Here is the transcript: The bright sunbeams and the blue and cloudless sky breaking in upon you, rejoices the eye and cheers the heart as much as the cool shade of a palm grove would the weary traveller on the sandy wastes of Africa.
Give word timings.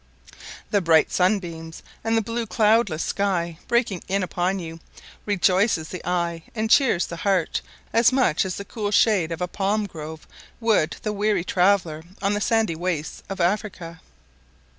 The 0.71 0.81
bright 0.81 1.11
sunbeams 1.11 1.83
and 2.03 2.17
the 2.17 2.23
blue 2.23 2.41
and 2.41 2.49
cloudless 2.49 3.03
sky 3.03 3.59
breaking 3.67 4.01
in 4.07 4.23
upon 4.23 4.57
you, 4.57 4.79
rejoices 5.27 5.89
the 5.89 6.03
eye 6.03 6.41
and 6.55 6.71
cheers 6.71 7.05
the 7.05 7.17
heart 7.17 7.61
as 7.93 8.11
much 8.11 8.43
as 8.43 8.55
the 8.55 8.65
cool 8.65 8.89
shade 8.89 9.31
of 9.31 9.41
a 9.41 9.47
palm 9.47 9.85
grove 9.85 10.25
would 10.59 10.97
the 11.03 11.13
weary 11.13 11.43
traveller 11.43 12.03
on 12.19 12.33
the 12.33 12.41
sandy 12.41 12.73
wastes 12.73 13.21
of 13.29 13.39
Africa. 13.39 14.01